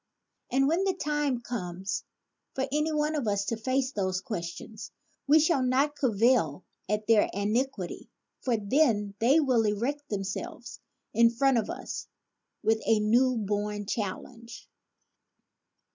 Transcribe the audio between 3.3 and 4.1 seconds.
to face